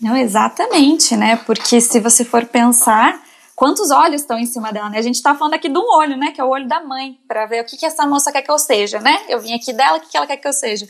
[0.00, 1.36] Não, exatamente, né?
[1.44, 3.22] Porque se você for pensar,
[3.54, 4.98] quantos olhos estão em cima dela, né?
[4.98, 6.32] A gente tá falando aqui de um olho, né?
[6.32, 8.50] Que é o olho da mãe, para ver o que, que essa moça quer que
[8.50, 9.20] eu seja, né?
[9.28, 10.88] Eu vim aqui dela, o que, que ela quer que eu seja.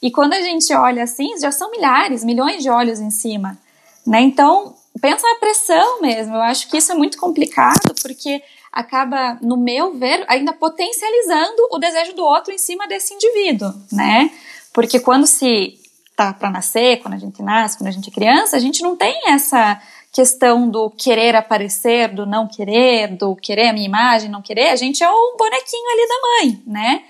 [0.00, 3.58] E quando a gente olha assim, já são milhares, milhões de olhos em cima,
[4.06, 4.20] né?
[4.20, 6.34] Então, pensa a pressão mesmo.
[6.34, 11.78] Eu acho que isso é muito complicado, porque acaba, no meu ver, ainda potencializando o
[11.78, 14.30] desejo do outro em cima desse indivíduo, né?
[14.72, 15.74] Porque quando se
[16.14, 18.96] tá para nascer, quando a gente nasce, quando a gente é criança, a gente não
[18.96, 19.80] tem essa
[20.12, 24.76] questão do querer aparecer, do não querer, do querer a minha imagem, não querer, a
[24.76, 27.02] gente é o bonequinho ali da mãe, né?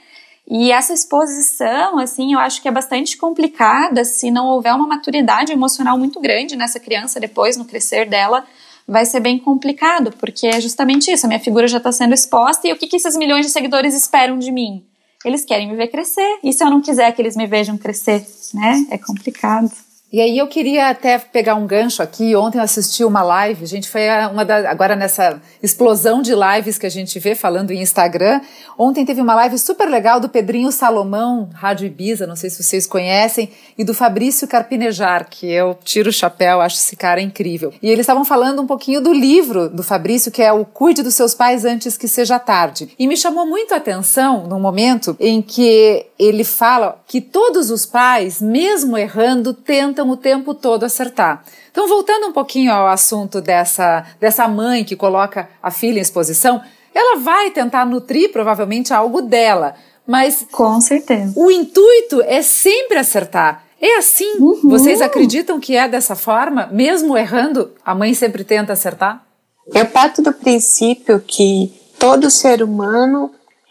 [0.51, 5.53] E essa exposição, assim, eu acho que é bastante complicada se não houver uma maturidade
[5.53, 8.47] emocional muito grande nessa criança depois, no crescer dela,
[8.87, 12.67] vai ser bem complicado, porque é justamente isso, a minha figura já está sendo exposta
[12.67, 14.83] e o que, que esses milhões de seguidores esperam de mim?
[15.23, 18.27] Eles querem me ver crescer, e se eu não quiser que eles me vejam crescer,
[18.55, 18.87] né?
[18.91, 19.71] É complicado.
[20.11, 22.35] E aí eu queria até pegar um gancho aqui.
[22.35, 26.79] Ontem eu assisti uma live, a gente foi uma da, agora nessa explosão de lives
[26.79, 28.41] que a gente vê falando em Instagram.
[28.79, 32.87] Ontem teve uma live super legal do Pedrinho Salomão, Rádio Ibiza, não sei se vocês
[32.87, 37.75] conhecem, e do Fabrício Carpinejar, que eu tiro o chapéu, acho esse cara incrível.
[37.83, 41.15] E eles estavam falando um pouquinho do livro do Fabrício, que é o Cuide dos
[41.15, 42.89] seus pais antes que seja tarde.
[42.99, 47.85] E me chamou muito a atenção num momento em que ele fala que todos os
[47.85, 51.45] pais, mesmo errando, tentam tentam o tempo todo acertar.
[51.71, 56.63] Então, voltando um pouquinho ao assunto dessa, dessa mãe que coloca a filha em exposição,
[56.95, 59.75] ela vai tentar nutrir provavelmente algo dela,
[60.07, 60.47] mas.
[60.53, 61.33] Com certeza.
[61.37, 63.65] O intuito é sempre acertar.
[63.81, 64.39] É assim?
[64.39, 64.61] Uhum.
[64.65, 66.69] Vocês acreditam que é dessa forma?
[66.73, 69.25] Mesmo errando, a mãe sempre tenta acertar?
[69.73, 73.31] Eu parto do princípio que todo ser humano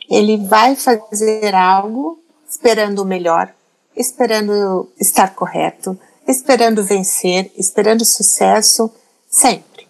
[0.09, 3.51] ele vai fazer algo esperando o melhor,
[3.97, 8.91] esperando estar correto, esperando vencer, esperando sucesso
[9.29, 9.87] sempre,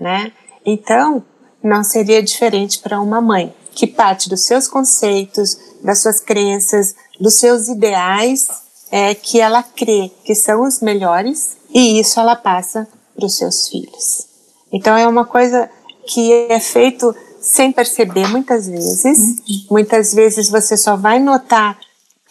[0.00, 0.32] né?
[0.64, 1.22] Então,
[1.62, 7.38] não seria diferente para uma mãe que parte dos seus conceitos, das suas crenças, dos
[7.38, 8.48] seus ideais,
[8.90, 13.68] é que ela crê que são os melhores e isso ela passa para os seus
[13.68, 14.26] filhos.
[14.72, 15.70] Então é uma coisa
[16.06, 19.18] que é feito sem perceber muitas vezes.
[19.18, 19.66] Uhum.
[19.70, 21.78] Muitas vezes você só vai notar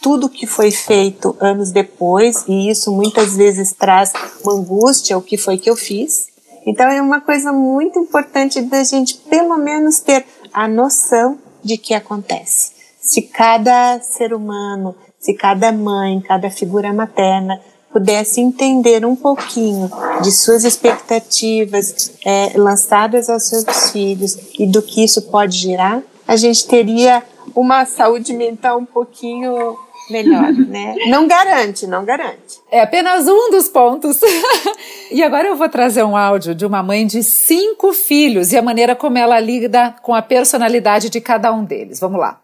[0.01, 5.38] tudo que foi feito anos depois, e isso muitas vezes traz uma angústia, o que
[5.38, 6.27] foi que eu fiz.
[6.65, 11.93] Então é uma coisa muito importante da gente pelo menos ter a noção de que
[11.93, 12.71] acontece.
[12.99, 17.60] Se cada ser humano, se cada mãe, cada figura materna
[17.91, 19.89] pudesse entender um pouquinho
[20.21, 26.36] de suas expectativas é, lançadas aos seus filhos e do que isso pode gerar, a
[26.36, 27.23] gente teria
[27.55, 29.77] uma saúde mental um pouquinho
[30.10, 30.95] melhor, né?
[31.07, 32.60] Não garante, não garante.
[32.71, 34.19] É apenas um dos pontos.
[35.12, 38.62] e agora eu vou trazer um áudio de uma mãe de cinco filhos e a
[38.62, 41.99] maneira como ela lida com a personalidade de cada um deles.
[41.99, 42.39] Vamos lá.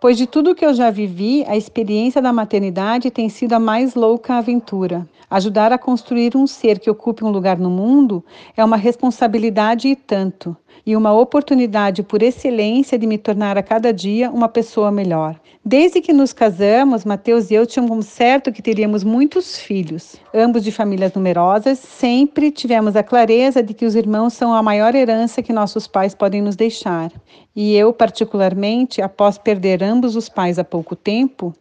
[0.00, 3.96] Pois de tudo que eu já vivi, a experiência da maternidade tem sido a mais
[3.96, 5.04] louca aventura.
[5.28, 8.24] Ajudar a construir um ser que ocupe um lugar no mundo
[8.56, 10.56] é uma responsabilidade e tanto,
[10.86, 15.38] e uma oportunidade por excelência de me tornar a cada dia uma pessoa melhor.
[15.64, 20.16] Desde que nos casamos, Mateus e eu tínhamos certo que teríamos muitos filhos.
[20.32, 24.94] Ambos de famílias numerosas, sempre tivemos a clareza de que os irmãos são a maior
[24.94, 27.12] herança que nossos pais podem nos deixar.
[27.60, 31.52] E eu, particularmente, após perder ambos os pais há pouco tempo,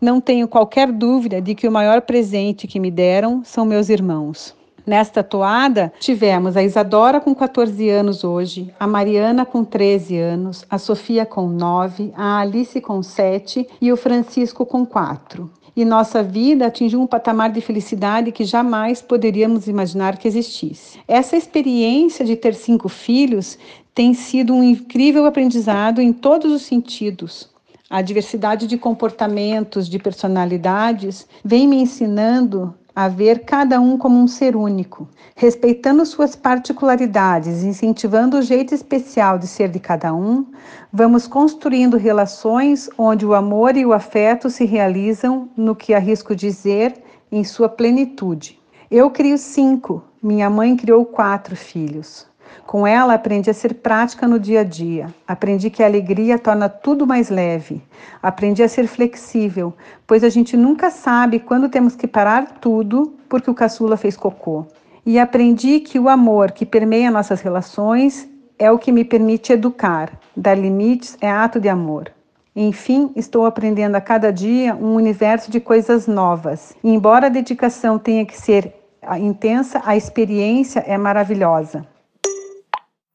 [0.00, 4.56] não tenho qualquer dúvida de que o maior presente que me deram são meus irmãos.
[4.86, 10.78] Nesta toada, tivemos a Isadora com 14 anos hoje, a Mariana com 13 anos, a
[10.78, 15.50] Sofia com 9, a Alice com 7 e o Francisco com 4.
[15.74, 20.98] E nossa vida atingiu um patamar de felicidade que jamais poderíamos imaginar que existisse.
[21.08, 23.58] Essa experiência de ter cinco filhos
[23.94, 27.50] tem sido um incrível aprendizado em todos os sentidos.
[27.90, 34.26] A diversidade de comportamentos, de personalidades, vem me ensinando a ver cada um como um
[34.26, 40.46] ser único, respeitando suas particularidades, incentivando o jeito especial de ser de cada um,
[40.92, 46.94] vamos construindo relações onde o amor e o afeto se realizam no que arrisco dizer
[47.30, 48.58] em sua plenitude.
[48.90, 52.26] Eu crio cinco, minha mãe criou quatro filhos.
[52.66, 55.12] Com ela, aprendi a ser prática no dia a dia.
[55.26, 57.82] Aprendi que a alegria torna tudo mais leve.
[58.22, 59.74] Aprendi a ser flexível,
[60.06, 64.66] pois a gente nunca sabe quando temos que parar tudo porque o caçula fez cocô.
[65.04, 70.12] E aprendi que o amor que permeia nossas relações é o que me permite educar.
[70.36, 72.12] Dar limites é ato de amor.
[72.54, 76.74] Enfim, estou aprendendo a cada dia um universo de coisas novas.
[76.84, 78.74] E embora a dedicação tenha que ser
[79.18, 81.86] intensa, a experiência é maravilhosa.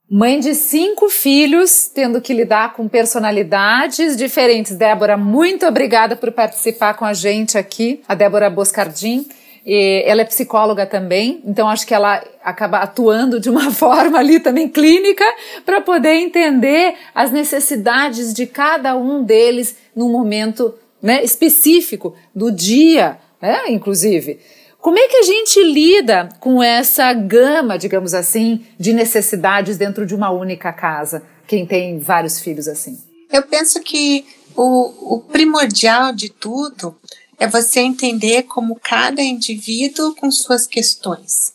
[0.09, 4.73] Mãe de cinco filhos, tendo que lidar com personalidades diferentes.
[4.77, 8.01] Débora, muito obrigada por participar com a gente aqui.
[8.07, 9.25] A Débora Boscardim.
[9.65, 14.69] ela é psicóloga também, então acho que ela acaba atuando de uma forma ali também
[14.69, 15.25] clínica
[15.65, 23.17] para poder entender as necessidades de cada um deles num momento né, específico do dia,
[23.41, 24.39] né, inclusive.
[24.81, 30.15] Como é que a gente lida com essa gama, digamos assim, de necessidades dentro de
[30.15, 31.23] uma única casa?
[31.47, 32.97] Quem tem vários filhos assim?
[33.31, 36.95] Eu penso que o, o primordial de tudo
[37.39, 41.53] é você entender como cada indivíduo com suas questões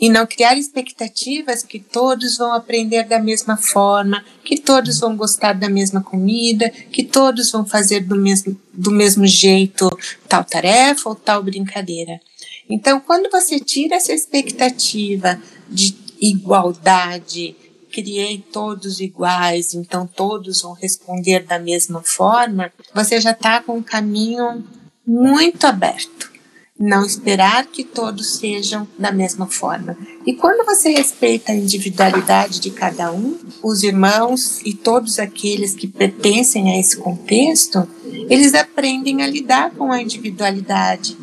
[0.00, 5.54] e não criar expectativas que todos vão aprender da mesma forma, que todos vão gostar
[5.54, 9.88] da mesma comida, que todos vão fazer do mesmo, do mesmo jeito
[10.28, 12.20] tal tarefa ou tal brincadeira.
[12.68, 17.56] Então, quando você tira essa expectativa de igualdade,
[17.92, 23.82] criei todos iguais, então todos vão responder da mesma forma, você já está com um
[23.82, 24.64] caminho
[25.06, 26.32] muito aberto.
[26.76, 29.96] Não esperar que todos sejam da mesma forma.
[30.26, 35.86] E quando você respeita a individualidade de cada um, os irmãos e todos aqueles que
[35.86, 37.88] pertencem a esse contexto,
[38.28, 41.16] eles aprendem a lidar com a individualidade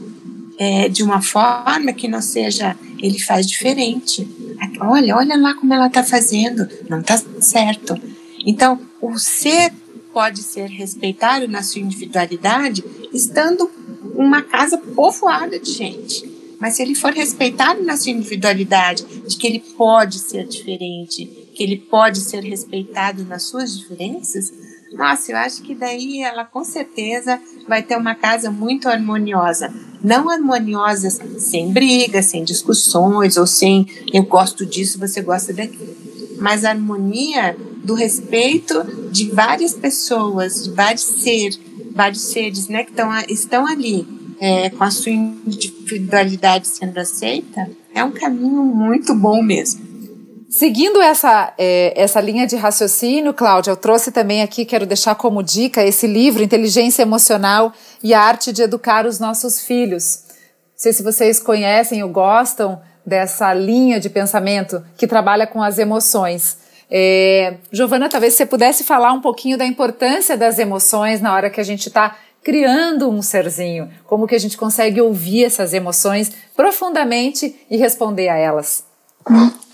[0.58, 4.28] é, de uma forma que não seja ele faz diferente.
[4.80, 8.00] Olha, olha lá como ela está fazendo, não está certo.
[8.46, 9.74] Então, o ser
[10.14, 12.84] pode ser respeitado na sua individualidade,
[13.14, 13.70] estando
[14.16, 16.30] uma casa povoada de gente.
[16.60, 21.64] Mas se ele for respeitado na sua individualidade, de que ele pode ser diferente, que
[21.64, 24.54] ele pode ser respeitado nas suas diferenças,
[24.94, 29.74] nossa, eu acho que daí ela com certeza vai ter uma casa muito harmoniosa.
[30.04, 35.96] Não harmoniosa sem brigas, sem discussões, ou sem eu gosto disso, você gosta daquilo.
[36.40, 41.60] Mas harmonia do respeito de várias pessoas, de vários seres,
[41.94, 44.08] vários seres né, que tão, estão ali
[44.40, 49.91] é, com a sua individualidade sendo aceita, é um caminho muito bom mesmo.
[50.52, 55.42] Seguindo essa, é, essa linha de raciocínio, Cláudia, eu trouxe também aqui, quero deixar como
[55.42, 57.72] dica, esse livro, Inteligência Emocional
[58.04, 60.26] e a Arte de Educar os Nossos Filhos.
[60.28, 65.80] Não sei se vocês conhecem ou gostam dessa linha de pensamento que trabalha com as
[65.80, 66.58] emoções.
[66.92, 71.62] É, Giovana, talvez você pudesse falar um pouquinho da importância das emoções na hora que
[71.62, 77.56] a gente está criando um serzinho, como que a gente consegue ouvir essas emoções profundamente
[77.70, 78.91] e responder a elas.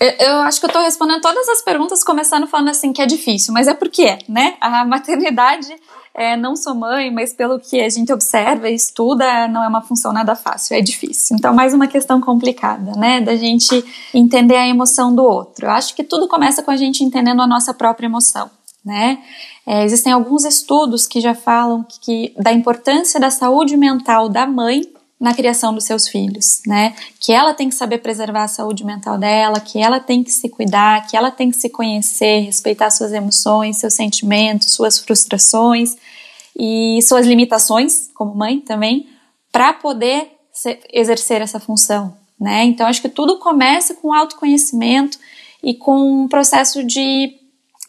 [0.00, 3.52] Eu, acho que eu tô respondendo todas as perguntas, começando falando assim que é difícil,
[3.52, 4.54] mas é porque é, né?
[4.60, 5.68] A maternidade,
[6.14, 9.82] é, não sou mãe, mas pelo que a gente observa e estuda, não é uma
[9.82, 11.36] função nada fácil, é difícil.
[11.36, 13.20] Então, mais uma questão complicada, né?
[13.20, 13.84] Da gente
[14.14, 15.66] entender a emoção do outro.
[15.66, 18.50] Eu acho que tudo começa com a gente entendendo a nossa própria emoção.
[18.84, 19.18] né?
[19.66, 24.46] É, existem alguns estudos que já falam que, que, da importância da saúde mental da
[24.46, 24.82] mãe
[25.20, 26.94] na criação dos seus filhos, né?
[27.18, 30.48] Que ela tem que saber preservar a saúde mental dela, que ela tem que se
[30.48, 35.96] cuidar, que ela tem que se conhecer, respeitar suas emoções, seus sentimentos, suas frustrações
[36.56, 39.08] e suas limitações como mãe também,
[39.50, 42.64] para poder ser, exercer essa função, né?
[42.64, 45.18] Então acho que tudo começa com autoconhecimento
[45.62, 47.34] e com um processo de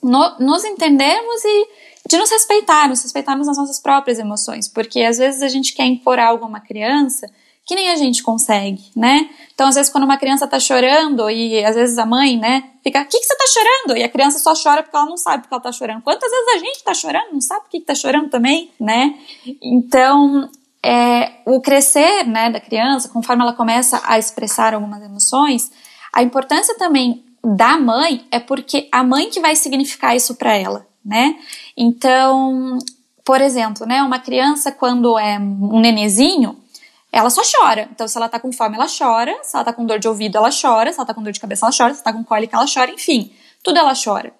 [0.01, 1.67] no, nos entendermos e
[2.09, 6.17] de nos respeitarmos, respeitarmos as nossas próprias emoções, porque às vezes a gente quer impor
[6.17, 7.27] algo a uma criança
[7.67, 9.29] que nem a gente consegue, né?
[9.53, 12.99] Então, às vezes, quando uma criança tá chorando e às vezes a mãe, né, fica,
[12.99, 13.95] o que, que você tá chorando?
[13.99, 16.01] E a criança só chora porque ela não sabe porque ela tá chorando.
[16.01, 19.13] Quantas vezes a gente tá chorando, não sabe por que, que tá chorando também, né?
[19.61, 20.49] Então,
[20.83, 25.71] é, o crescer, né, da criança, conforme ela começa a expressar algumas emoções,
[26.11, 30.87] a importância também da mãe é porque a mãe que vai significar isso para ela,
[31.05, 31.35] né?
[31.81, 32.77] Então,
[33.23, 36.61] por exemplo, né, uma criança quando é um nenezinho,
[37.09, 37.87] ela só chora.
[37.89, 39.39] Então, se ela tá com fome, ela chora.
[39.43, 40.91] Se ela tá com dor de ouvido, ela chora.
[40.91, 41.93] Se ela tá com dor de cabeça, ela chora.
[41.93, 42.91] Se ela tá com cólica, ela chora.
[42.91, 43.31] Enfim,
[43.63, 44.33] tudo ela chora.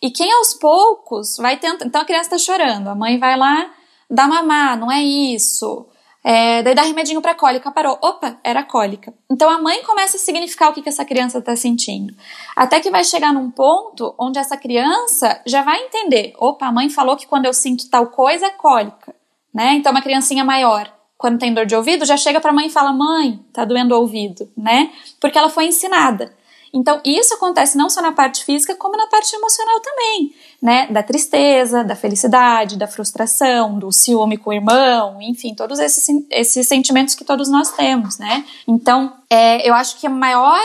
[0.00, 1.84] E quem aos poucos vai tentar.
[1.84, 2.88] Então, a criança tá chorando.
[2.88, 3.70] A mãe vai lá
[4.08, 5.86] dar mamar, não é isso.
[6.26, 7.98] É, daí dá remedinho para cólica, parou.
[8.00, 9.12] Opa, era cólica.
[9.30, 12.14] Então a mãe começa a significar o que, que essa criança está sentindo.
[12.56, 16.32] Até que vai chegar num ponto onde essa criança já vai entender.
[16.38, 19.14] Opa, a mãe falou que quando eu sinto tal coisa é cólica.
[19.52, 19.74] Né?
[19.74, 22.70] Então uma criancinha maior, quando tem dor de ouvido, já chega para a mãe e
[22.70, 24.90] fala: Mãe, tá doendo o ouvido, né?
[25.20, 26.34] Porque ela foi ensinada.
[26.74, 30.88] Então, isso acontece não só na parte física, como na parte emocional também, né?
[30.90, 36.66] Da tristeza, da felicidade, da frustração, do ciúme com o irmão, enfim, todos esses, esses
[36.66, 38.44] sentimentos que todos nós temos, né?
[38.66, 40.60] Então, é, eu acho que a maior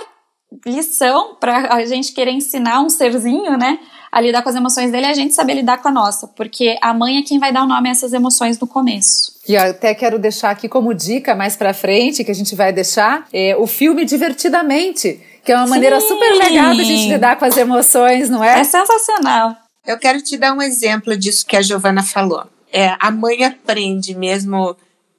[0.66, 3.80] lição para a gente querer ensinar um serzinho, né?
[4.12, 6.76] A lidar com as emoções dele é a gente saber lidar com a nossa, porque
[6.82, 9.34] a mãe é quem vai dar o nome a essas emoções no começo.
[9.48, 13.28] E até quero deixar aqui como dica mais para frente, que a gente vai deixar,
[13.32, 15.72] é o filme Divertidamente, que é uma Sim.
[15.72, 18.60] maneira super legal da gente lidar com as emoções, não é?
[18.60, 19.56] É sensacional.
[19.86, 22.46] Eu quero te dar um exemplo disso que a Giovana falou.
[22.72, 24.76] É, a mãe aprende mesmo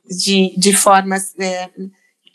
[0.09, 1.69] de, de formas é,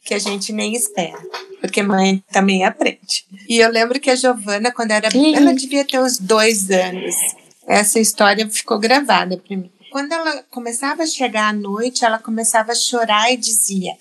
[0.03, 1.19] que a gente nem espera,
[1.61, 3.25] porque mãe também aprende.
[3.47, 7.15] E eu lembro que a Giovana, quando era, ela devia ter uns dois anos,
[7.67, 12.73] essa história ficou gravada para mim quando ela começava a chegar à noite, ela começava
[12.73, 13.93] a chorar e dizia: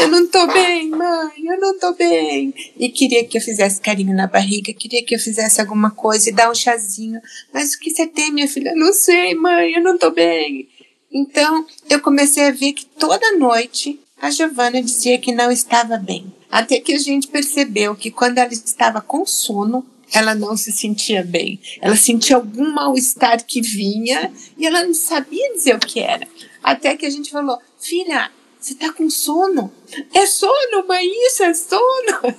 [0.00, 2.54] Eu não tô bem, mãe, não tô bem.
[2.78, 6.32] E queria que eu fizesse carinho na barriga, queria que eu fizesse alguma coisa e
[6.32, 7.20] dar um chazinho.
[7.52, 8.74] Mas o que você tem, minha filha?
[8.74, 10.68] Não sei, mãe, eu não tô bem.
[11.12, 16.32] Então, eu comecei a ver que toda noite a Giovana dizia que não estava bem.
[16.50, 21.22] Até que a gente percebeu que quando ela estava com sono, ela não se sentia
[21.22, 21.60] bem.
[21.80, 26.26] Ela sentia algum mal-estar que vinha e ela não sabia dizer o que era.
[26.62, 29.72] Até que a gente falou: Filha, você tá com sono?
[30.12, 32.36] É sono, mãe, isso é sono.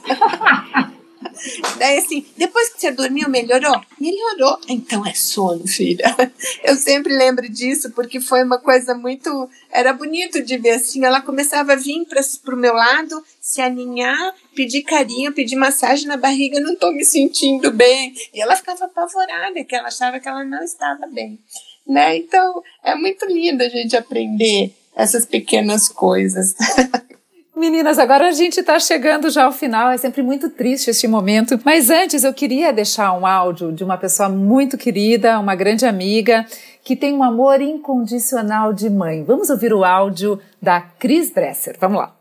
[1.78, 3.82] Daí assim, depois que você dormiu, melhorou?
[4.00, 4.60] Melhorou.
[4.68, 6.04] Então é sono, filha.
[6.64, 9.50] Eu sempre lembro disso porque foi uma coisa muito.
[9.72, 11.06] Era bonito de ver assim.
[11.06, 12.06] Ela começava a vir
[12.44, 17.06] para o meu lado, se aninhar, pedir carinho, pedir massagem na barriga, não estou me
[17.06, 18.14] sentindo bem.
[18.34, 21.40] E ela ficava apavorada, que ela achava que ela não estava bem.
[21.88, 22.18] Né?
[22.18, 26.56] Então é muito lindo a gente aprender essas pequenas coisas.
[27.60, 31.60] Meninas, agora a gente está chegando já ao final, é sempre muito triste este momento.
[31.66, 36.46] Mas antes eu queria deixar um áudio de uma pessoa muito querida, uma grande amiga,
[36.82, 39.26] que tem um amor incondicional de mãe.
[39.26, 41.76] Vamos ouvir o áudio da Cris Bresser.
[41.82, 42.16] Vamos lá.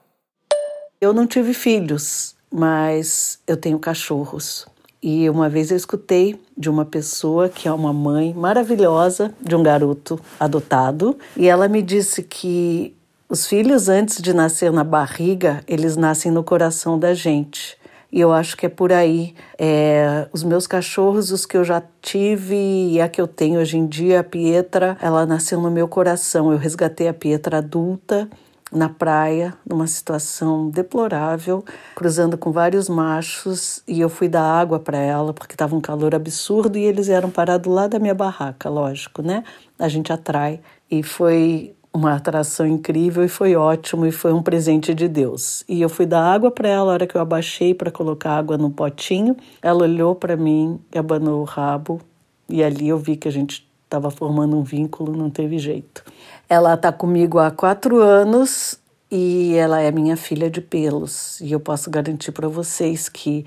[1.00, 4.66] Eu não tive filhos, mas eu tenho cachorros.
[5.02, 9.62] E uma vez eu escutei de uma pessoa que é uma mãe maravilhosa de um
[9.62, 12.94] garoto adotado, e ela me disse que
[13.28, 17.76] os filhos, antes de nascer na barriga, eles nascem no coração da gente.
[18.11, 19.34] E eu acho que é por aí.
[19.59, 23.76] É, os meus cachorros, os que eu já tive e a que eu tenho hoje
[23.76, 26.51] em dia, a Pietra, ela nasceu no meu coração.
[26.51, 28.28] Eu resgatei a Pietra adulta
[28.72, 31.64] na praia, numa situação deplorável,
[31.94, 36.14] cruzando com vários machos, e eu fui dar água para ela porque estava um calor
[36.14, 39.42] absurdo e eles eram parados lá da minha barraca, lógico, né?
[39.78, 40.60] A gente atrai.
[40.90, 45.64] E foi uma atração incrível e foi ótimo e foi um presente de Deus.
[45.68, 48.56] E eu fui dar água para ela, a hora que eu abaixei para colocar água
[48.56, 52.00] no potinho, ela olhou para mim, abanou o rabo
[52.48, 56.04] e ali eu vi que a gente estava formando um vínculo, não teve jeito.
[56.49, 58.78] Ela está comigo há quatro anos
[59.11, 63.44] e ela é minha filha de pelos e eu posso garantir para vocês que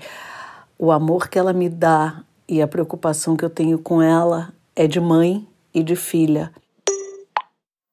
[0.78, 4.86] o amor que ela me dá e a preocupação que eu tenho com ela é
[4.86, 5.44] de mãe
[5.74, 6.52] e de filha.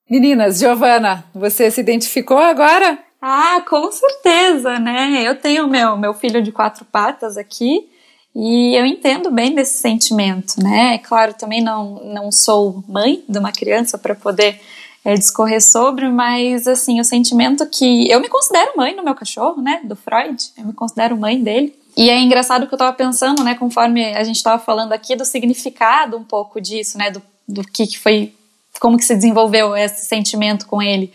[0.08, 3.00] Meninas, Giovana, você se identificou agora?
[3.20, 5.24] Ah, com certeza, né?
[5.26, 7.90] Eu tenho meu, meu filho de quatro patas aqui
[8.36, 10.96] e eu entendo bem desse sentimento, né?
[10.96, 14.60] É claro, também não, não sou mãe de uma criança para poder
[15.04, 18.10] é, discorrer sobre, mas assim, o sentimento que.
[18.10, 19.82] Eu me considero mãe do meu cachorro, né?
[19.84, 21.76] Do Freud, eu me considero mãe dele.
[21.96, 25.26] E é engraçado que eu estava pensando, né, conforme a gente estava falando aqui, do
[25.26, 28.34] significado um pouco disso, né, do, do que, que foi
[28.80, 31.12] como que se desenvolveu esse sentimento com ele.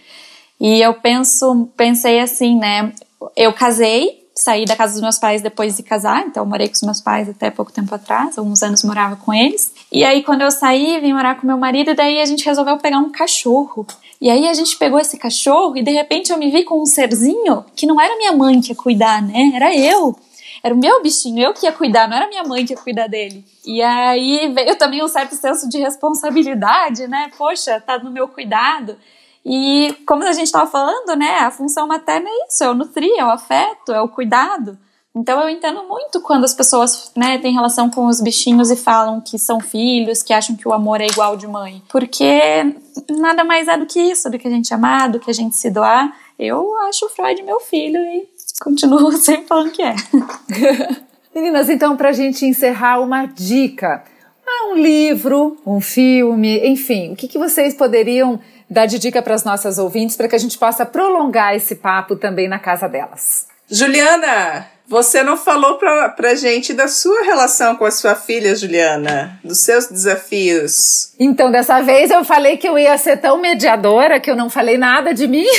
[0.61, 2.93] E eu penso, pensei assim, né?
[3.35, 6.83] Eu casei, saí da casa dos meus pais depois de casar, então morei com os
[6.83, 9.73] meus pais até pouco tempo atrás, alguns anos morava com eles.
[9.93, 12.77] E aí quando eu saí, vim morar com meu marido e daí a gente resolveu
[12.79, 13.87] pegar um cachorro.
[14.21, 16.87] E aí a gente pegou esse cachorro e de repente eu me vi com um
[16.87, 19.53] serzinho que não era minha mãe que ia cuidar, né?
[19.55, 20.17] Era eu
[20.65, 23.07] era o meu bichinho, eu que ia cuidar, não era minha mãe que ia cuidar
[23.07, 23.45] dele.
[23.67, 27.31] E aí veio também um certo senso de responsabilidade, né?
[27.37, 28.97] Poxa, tá no meu cuidado.
[29.45, 33.13] E como a gente estava falando, né, a função materna é isso, é o nutrir,
[33.19, 34.79] é o afeto, é o cuidado.
[35.17, 39.21] Então eu entendo muito quando as pessoas, né, têm relação com os bichinhos e falam
[39.21, 41.81] que são filhos, que acham que o amor é igual de mãe.
[41.89, 42.41] Porque
[43.11, 45.55] nada mais é do que isso, do que a gente amar, do que a gente
[45.55, 46.17] se doar.
[46.37, 48.29] Eu acho o Freud meu filho e
[48.61, 49.95] continuo sempre falando que é.
[51.33, 54.05] Meninas, então, para a gente encerrar, uma dica.
[54.47, 58.39] Ah, um livro, um filme, enfim, o que, que vocês poderiam
[58.69, 62.17] dar de dica para as nossas ouvintes para que a gente possa prolongar esse papo
[62.17, 63.47] também na casa delas?
[63.71, 69.39] Juliana, você não falou pra, pra gente da sua relação com a sua filha, Juliana,
[69.43, 71.13] dos seus desafios.
[71.19, 74.77] Então, dessa vez eu falei que eu ia ser tão mediadora que eu não falei
[74.77, 75.47] nada de mim.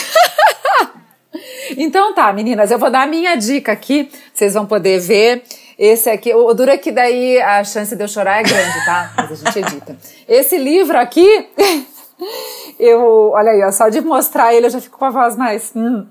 [1.77, 5.43] Então tá, meninas, eu vou dar a minha dica aqui, vocês vão poder ver.
[5.77, 9.13] Esse aqui, o duro é que daí a chance de eu chorar é grande, tá?
[9.17, 9.97] Mas a gente edita.
[10.27, 11.47] Esse livro aqui,
[12.79, 15.71] eu, olha aí, ó, só de mostrar ele eu já fico com a voz mais.
[15.75, 16.05] Hum.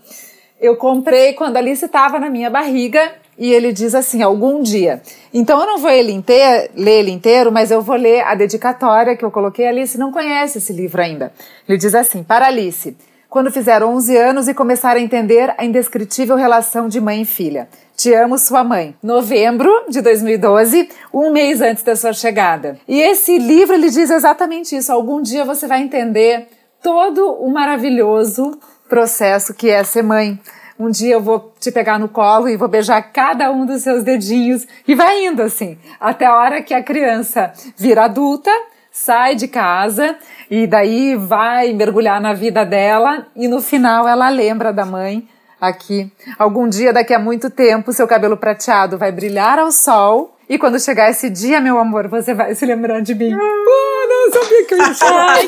[0.60, 5.02] Eu comprei quando a Alice estava na minha barriga e ele diz assim, algum dia.
[5.32, 9.16] Então eu não vou ele inteiro, ler ele inteiro, mas eu vou ler a dedicatória
[9.16, 9.66] que eu coloquei.
[9.66, 11.32] A Alice não conhece esse livro ainda.
[11.68, 12.96] Ele diz assim: Para Alice
[13.34, 17.68] quando fizer 11 anos e começar a entender a indescritível relação de mãe e filha.
[17.96, 18.96] Te amo, sua mãe.
[19.00, 22.76] Novembro de 2012, um mês antes da sua chegada.
[22.88, 24.92] E esse livro ele diz exatamente isso.
[24.92, 26.48] Algum dia você vai entender
[26.82, 30.40] todo o maravilhoso processo que é ser mãe.
[30.78, 34.02] Um dia eu vou te pegar no colo e vou beijar cada um dos seus
[34.02, 38.50] dedinhos e vai indo assim, até a hora que a criança vira adulta
[38.90, 40.16] sai de casa
[40.50, 45.28] e daí vai mergulhar na vida dela e no final ela lembra da mãe
[45.68, 46.10] aqui.
[46.38, 50.78] Algum dia, daqui a muito tempo, seu cabelo prateado vai brilhar ao sol e quando
[50.78, 53.32] chegar esse dia, meu amor, você vai se lembrar de mim.
[53.32, 55.38] Ah, não sabia que eu ia chorar.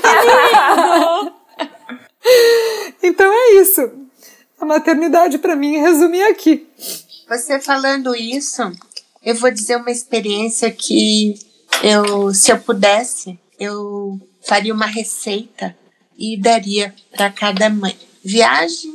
[3.03, 3.91] então é isso.
[4.59, 6.67] A maternidade para mim resume aqui.
[7.29, 8.63] Você falando isso,
[9.23, 11.35] eu vou dizer uma experiência que
[11.83, 15.77] eu, se eu pudesse, eu faria uma receita
[16.17, 17.97] e daria para cada mãe.
[18.25, 18.89] Viaje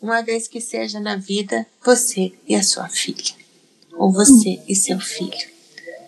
[0.00, 3.34] uma vez que seja na vida você e a sua filha,
[3.92, 5.48] ou você e seu filho.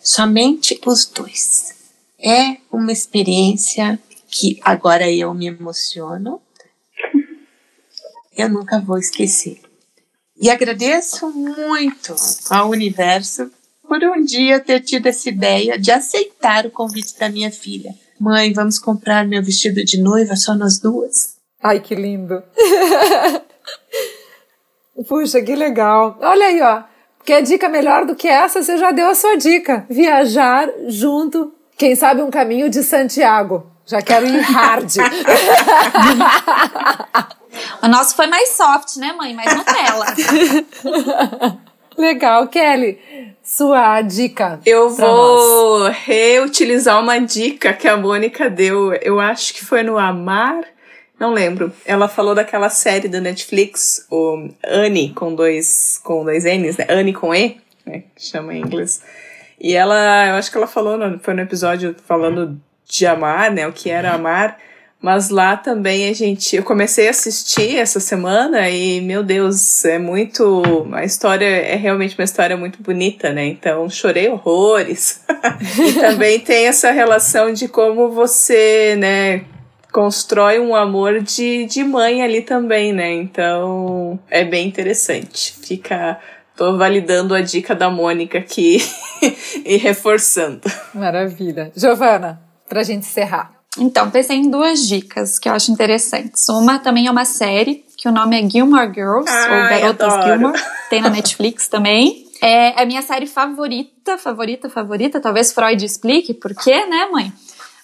[0.02, 1.74] Somente os dois.
[2.18, 3.98] É uma experiência
[4.30, 6.40] que agora eu me emociono.
[8.36, 9.60] Eu nunca vou esquecer.
[10.40, 12.14] E agradeço muito
[12.48, 13.50] ao universo
[13.86, 17.94] por um dia ter tido essa ideia de aceitar o convite da minha filha.
[18.18, 21.36] Mãe, vamos comprar meu vestido de noiva só nós duas?
[21.62, 22.42] Ai, que lindo!
[25.08, 26.18] Puxa, que legal!
[26.20, 26.82] Olha aí, ó.
[27.24, 28.62] Quer dica melhor do que essa?
[28.62, 29.86] Você já deu a sua dica.
[29.88, 33.70] Viajar junto, quem sabe um caminho de Santiago.
[33.86, 34.96] Já quero ir hard.
[37.82, 39.34] o nosso foi mais soft, né, mãe?
[39.34, 40.06] Mais Nutella.
[41.98, 42.98] Legal, Kelly.
[43.42, 44.60] Sua dica.
[44.64, 45.96] Eu vou nós.
[46.04, 48.92] reutilizar uma dica que a Mônica deu.
[48.94, 50.64] Eu acho que foi no Amar.
[51.20, 51.70] Não lembro.
[51.84, 56.86] Ela falou daquela série da Netflix, o Annie com dois com dois N's, né?
[56.88, 58.04] Annie com E, né?
[58.16, 59.02] Que chama em inglês.
[59.60, 62.58] E ela, eu acho que ela falou, no, foi no episódio falando
[62.88, 63.68] de amar, né?
[63.68, 64.56] O que era amar.
[64.98, 66.56] Mas lá também a gente.
[66.56, 70.62] Eu comecei a assistir essa semana e, meu Deus, é muito.
[70.92, 73.46] A história é realmente uma história muito bonita, né?
[73.46, 75.22] Então chorei horrores.
[75.86, 79.44] e também tem essa relação de como você, né?
[79.92, 83.12] Constrói um amor de, de mãe ali também, né?
[83.12, 85.54] Então é bem interessante.
[85.62, 86.18] Fica.
[86.56, 88.78] Tô validando a dica da Mônica aqui
[89.64, 90.60] e reforçando.
[90.94, 91.72] Maravilha.
[91.74, 93.60] Giovana, para a gente encerrar?
[93.78, 96.48] Então, pensei em duas dicas que eu acho interessantes.
[96.48, 100.38] Uma também é uma série, que o nome é Gilmore Girls, Ai, ou Garotas adoro.
[100.38, 102.26] Gilmore, tem na Netflix também.
[102.42, 105.20] É a minha série favorita, favorita, favorita.
[105.20, 107.32] Talvez Freud explique por quê, né, mãe?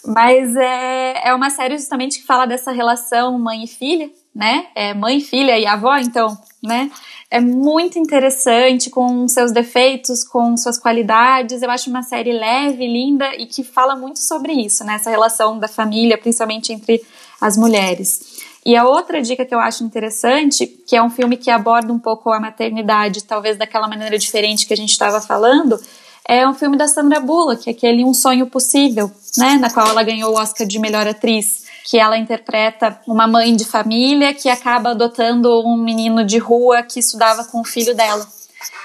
[0.07, 4.66] Mas é, é uma série justamente que fala dessa relação mãe e filha, né?
[4.74, 6.90] É mãe, filha e avó, então, né?
[7.28, 11.61] É muito interessante com seus defeitos, com suas qualidades.
[11.61, 14.94] Eu acho uma série leve, linda e que fala muito sobre isso, né?
[14.94, 17.04] Essa relação da família, principalmente entre
[17.40, 18.44] as mulheres.
[18.64, 21.98] E a outra dica que eu acho interessante, que é um filme que aborda um
[21.98, 25.80] pouco a maternidade, talvez daquela maneira diferente que a gente estava falando,
[26.29, 29.59] é um filme da Sandra Bullock, aquele Um Sonho Possível, né?
[29.61, 33.64] Na qual ela ganhou o Oscar de melhor atriz que ela interpreta uma mãe de
[33.64, 38.27] família que acaba adotando um menino de rua que estudava com o filho dela.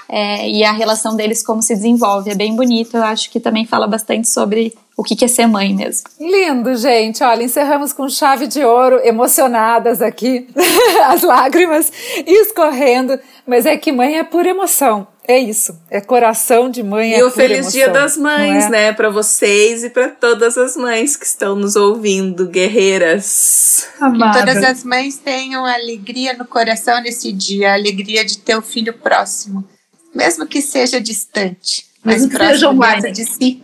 [0.08, 2.30] É, e a relação deles como se desenvolve.
[2.30, 5.74] É bem bonito, eu acho que também fala bastante sobre o que é ser mãe
[5.74, 6.04] mesmo.
[6.20, 7.24] Lindo, gente.
[7.24, 10.46] Olha, encerramos com chave de ouro, emocionadas aqui,
[11.06, 11.90] as lágrimas
[12.24, 15.08] escorrendo, mas é que mãe é pura emoção.
[15.26, 17.12] É isso, é coração de mãe.
[17.12, 18.68] E é o Feliz emoção, Dia das Mães, é?
[18.68, 18.92] né?
[18.92, 23.88] Para vocês e para todas as mães que estão nos ouvindo, guerreiras.
[24.00, 24.32] Amada.
[24.32, 28.62] Que todas as mães tenham alegria no coração nesse dia, a alegria de ter o
[28.62, 29.64] filho próximo,
[30.12, 31.91] mesmo que seja distante.
[32.04, 33.12] Mas que seja online.
[33.12, 33.60] De si.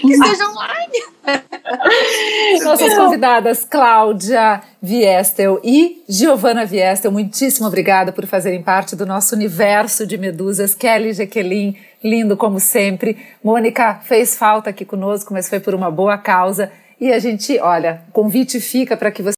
[0.00, 1.02] que seja online.
[2.62, 10.06] Nossas convidadas, Cláudia Viestel e Giovana Viestel, muitíssimo obrigada por fazerem parte do nosso universo
[10.06, 10.74] de medusas.
[10.74, 13.16] Kelly Jequelin, lindo como sempre.
[13.42, 16.70] Mônica fez falta aqui conosco, mas foi por uma boa causa.
[16.98, 19.34] E a gente, olha, o convite fica para que você